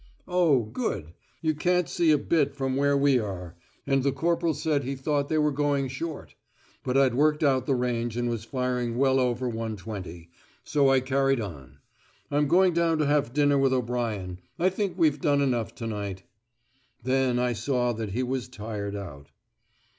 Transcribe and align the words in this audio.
"Oh, 0.27 0.63
good. 0.63 1.13
You 1.43 1.53
can't 1.53 1.87
see 1.87 2.09
a 2.09 2.17
bit 2.17 2.55
from 2.55 2.75
where 2.75 2.97
we 2.97 3.19
are, 3.19 3.55
and 3.85 4.01
the 4.01 4.11
corporal 4.11 4.55
said 4.55 4.83
he 4.83 4.95
thought 4.95 5.29
they 5.29 5.37
were 5.37 5.51
going 5.51 5.89
short. 5.89 6.33
But 6.83 6.97
I'd 6.97 7.13
worked 7.13 7.43
out 7.43 7.67
the 7.67 7.75
range 7.75 8.17
and 8.17 8.27
was 8.27 8.43
firing 8.43 8.97
well 8.97 9.19
over 9.19 9.47
120, 9.47 10.31
so 10.63 10.89
I 10.89 11.01
carried 11.01 11.39
on. 11.39 11.77
I'm 12.31 12.47
going 12.47 12.73
down 12.73 12.97
to 12.97 13.05
have 13.05 13.31
dinner 13.31 13.59
with 13.59 13.73
O'Brien. 13.73 14.39
I 14.57 14.69
think 14.69 14.97
we've 14.97 15.21
done 15.21 15.39
enough 15.39 15.75
to 15.75 15.85
night." 15.85 16.23
Then 17.03 17.37
I 17.37 17.53
saw 17.53 17.93
that 17.93 18.09
he 18.13 18.23
was 18.23 18.47
tired 18.47 18.95
out. 18.95 19.29